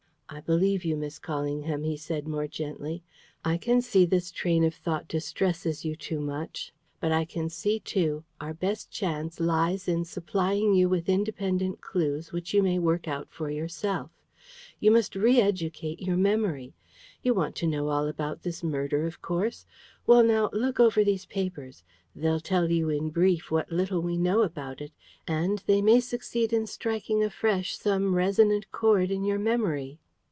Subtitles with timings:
[0.33, 3.03] "I believe you, Miss Callingham," he said, more gently.
[3.43, 6.71] "I can see this train of thought distresses you too much.
[7.01, 12.31] But I can see, too, our best chance lies in supplying you with independent clues
[12.31, 14.09] which you may work out for yourself.
[14.79, 16.71] You must re educate your memory.
[17.21, 19.65] You want to know all about this murder, of course.
[20.07, 21.83] Well, now, look over these papers.
[22.15, 24.93] They'll tell you in brief what little we know about it.
[25.27, 29.99] And they may succeed in striking afresh some resonant chord in your memory."